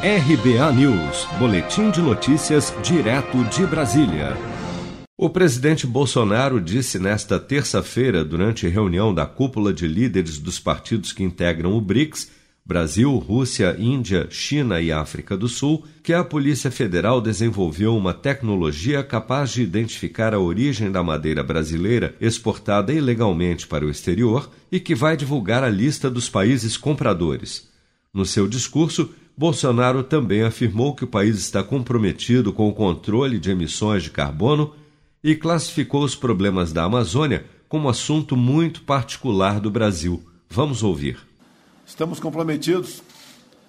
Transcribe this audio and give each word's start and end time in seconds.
RBA 0.00 0.72
News, 0.74 1.26
Boletim 1.40 1.90
de 1.90 2.00
Notícias, 2.00 2.72
direto 2.84 3.42
de 3.46 3.66
Brasília. 3.66 4.36
O 5.16 5.28
presidente 5.28 5.88
Bolsonaro 5.88 6.60
disse 6.60 7.00
nesta 7.00 7.36
terça-feira, 7.40 8.24
durante 8.24 8.68
reunião 8.68 9.12
da 9.12 9.26
cúpula 9.26 9.72
de 9.72 9.88
líderes 9.88 10.38
dos 10.38 10.60
partidos 10.60 11.12
que 11.12 11.24
integram 11.24 11.72
o 11.72 11.80
BRICS, 11.80 12.30
Brasil, 12.64 13.12
Rússia, 13.16 13.74
Índia, 13.76 14.28
China 14.30 14.80
e 14.80 14.92
África 14.92 15.36
do 15.36 15.48
Sul, 15.48 15.84
que 16.00 16.12
a 16.12 16.22
Polícia 16.22 16.70
Federal 16.70 17.20
desenvolveu 17.20 17.96
uma 17.96 18.14
tecnologia 18.14 19.02
capaz 19.02 19.50
de 19.50 19.62
identificar 19.62 20.32
a 20.32 20.38
origem 20.38 20.92
da 20.92 21.02
madeira 21.02 21.42
brasileira 21.42 22.14
exportada 22.20 22.92
ilegalmente 22.92 23.66
para 23.66 23.84
o 23.84 23.90
exterior 23.90 24.48
e 24.70 24.78
que 24.78 24.94
vai 24.94 25.16
divulgar 25.16 25.64
a 25.64 25.68
lista 25.68 26.08
dos 26.08 26.28
países 26.28 26.76
compradores. 26.76 27.66
No 28.14 28.24
seu 28.24 28.46
discurso, 28.46 29.12
Bolsonaro 29.38 30.02
também 30.02 30.42
afirmou 30.42 30.96
que 30.96 31.04
o 31.04 31.06
país 31.06 31.38
está 31.38 31.62
comprometido 31.62 32.52
com 32.52 32.68
o 32.68 32.74
controle 32.74 33.38
de 33.38 33.52
emissões 33.52 34.02
de 34.02 34.10
carbono 34.10 34.74
e 35.22 35.36
classificou 35.36 36.02
os 36.02 36.16
problemas 36.16 36.72
da 36.72 36.82
Amazônia 36.82 37.46
como 37.68 37.88
assunto 37.88 38.36
muito 38.36 38.82
particular 38.82 39.60
do 39.60 39.70
Brasil. 39.70 40.20
Vamos 40.50 40.82
ouvir. 40.82 41.20
Estamos 41.86 42.18
comprometidos 42.18 43.00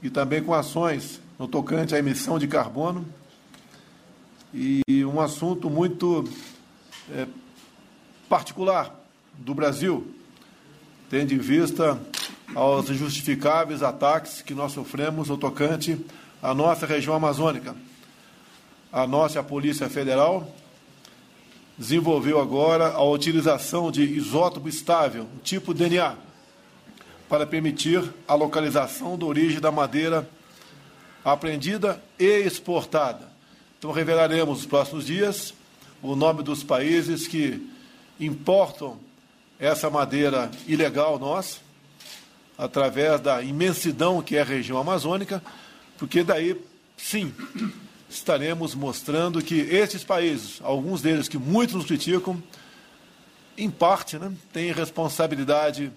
e 0.01 0.09
também 0.09 0.41
com 0.41 0.55
ações 0.55 1.21
no 1.37 1.47
tocante 1.47 1.93
à 1.93 1.99
emissão 1.99 2.39
de 2.39 2.47
carbono 2.47 3.05
e 4.51 4.81
um 5.05 5.21
assunto 5.21 5.69
muito 5.69 6.27
é, 7.11 7.27
particular 8.27 8.99
do 9.37 9.53
Brasil, 9.53 10.07
tendo 11.11 11.31
em 11.31 11.37
vista 11.37 12.01
aos 12.55 12.89
injustificáveis 12.89 13.83
ataques 13.83 14.41
que 14.41 14.53
nós 14.53 14.71
sofremos 14.71 15.29
no 15.29 15.37
tocante 15.37 15.99
à 16.41 16.53
nossa 16.53 16.85
região 16.85 17.13
amazônica. 17.13 17.75
A 18.91 19.05
nossa 19.05 19.43
Polícia 19.43 19.89
Federal 19.89 20.51
desenvolveu 21.77 22.41
agora 22.41 22.91
a 22.91 23.03
utilização 23.03 23.91
de 23.91 24.03
isótopo 24.03 24.67
estável, 24.67 25.27
tipo 25.43 25.73
DNA, 25.73 26.15
para 27.29 27.45
permitir 27.45 28.03
a 28.27 28.33
localização 28.33 29.17
da 29.17 29.25
origem 29.25 29.59
da 29.59 29.71
madeira 29.71 30.27
apreendida 31.23 32.01
e 32.17 32.39
exportada. 32.39 33.29
Então, 33.77 33.91
revelaremos 33.91 34.57
nos 34.57 34.65
próximos 34.65 35.05
dias 35.05 35.53
o 36.01 36.15
nome 36.15 36.43
dos 36.43 36.63
países 36.63 37.27
que 37.27 37.69
importam 38.19 38.97
essa 39.59 39.89
madeira 39.89 40.49
ilegal 40.67 41.19
nossa, 41.19 41.59
através 42.59 43.21
da 43.21 43.41
imensidão 43.41 44.21
que 44.21 44.35
é 44.35 44.41
a 44.41 44.43
região 44.43 44.77
amazônica, 44.77 45.41
porque 45.97 46.23
daí, 46.23 46.59
sim, 46.97 47.33
estaremos 48.09 48.75
mostrando 48.75 49.41
que 49.41 49.55
esses 49.55 50.03
países, 50.03 50.59
alguns 50.61 51.01
deles 51.01 51.29
que 51.29 51.37
muitos 51.37 51.75
nos 51.75 51.85
criticam, 51.85 52.43
em 53.57 53.69
parte, 53.69 54.17
né, 54.17 54.31
têm 54.51 54.73
responsabilidade 54.73 55.89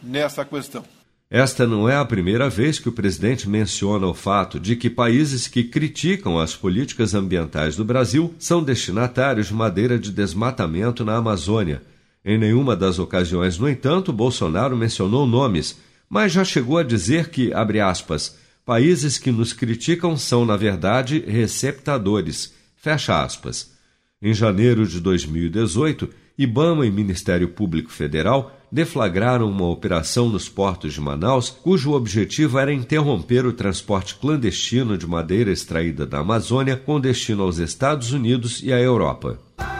nessa 0.00 0.44
questão. 0.44 0.84
Esta 1.28 1.66
não 1.66 1.88
é 1.88 1.96
a 1.96 2.04
primeira 2.04 2.48
vez 2.48 2.78
que 2.78 2.88
o 2.88 2.92
presidente 2.92 3.48
menciona 3.48 4.06
o 4.06 4.14
fato 4.14 4.58
de 4.58 4.74
que 4.76 4.90
países 4.90 5.46
que 5.48 5.64
criticam 5.64 6.38
as 6.38 6.54
políticas 6.54 7.14
ambientais 7.14 7.76
do 7.76 7.84
Brasil 7.84 8.34
são 8.38 8.62
destinatários 8.62 9.48
de 9.48 9.54
madeira 9.54 9.98
de 9.98 10.10
desmatamento 10.10 11.04
na 11.04 11.16
Amazônia. 11.16 11.82
Em 12.24 12.38
nenhuma 12.38 12.76
das 12.76 12.98
ocasiões, 12.98 13.58
no 13.58 13.68
entanto, 13.68 14.12
Bolsonaro 14.12 14.76
mencionou 14.76 15.26
nomes, 15.26 15.78
mas 16.08 16.32
já 16.32 16.44
chegou 16.44 16.76
a 16.76 16.82
dizer 16.82 17.30
que, 17.30 17.52
abre 17.52 17.80
aspas, 17.80 18.36
países 18.64 19.18
que 19.18 19.30
nos 19.30 19.52
criticam 19.52 20.16
são, 20.16 20.44
na 20.44 20.56
verdade, 20.56 21.24
receptadores, 21.26 22.52
fecha 22.76 23.22
aspas. 23.22 23.72
Em 24.20 24.34
janeiro 24.34 24.86
de 24.86 25.00
2018, 25.00 26.10
Ibama 26.36 26.86
e 26.86 26.90
Ministério 26.90 27.48
Público 27.48 27.90
Federal 27.90 28.58
deflagraram 28.72 29.50
uma 29.50 29.68
operação 29.68 30.28
nos 30.28 30.48
portos 30.48 30.94
de 30.94 31.00
Manaus, 31.00 31.50
cujo 31.50 31.92
objetivo 31.92 32.58
era 32.58 32.72
interromper 32.72 33.44
o 33.44 33.52
transporte 33.52 34.14
clandestino 34.14 34.96
de 34.96 35.06
madeira 35.06 35.50
extraída 35.50 36.06
da 36.06 36.18
Amazônia 36.18 36.76
com 36.76 37.00
destino 37.00 37.42
aos 37.42 37.58
Estados 37.58 38.12
Unidos 38.12 38.62
e 38.62 38.72
à 38.72 38.80
Europa. 38.80 39.38